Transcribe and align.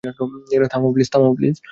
থামাও, 1.07 1.33
প্লিজ। 1.33 1.55